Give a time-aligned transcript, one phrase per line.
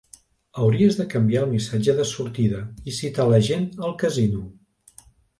[0.61, 2.61] Hauries de canviar el missatge de sortida
[2.91, 4.41] i citar la gent al casino.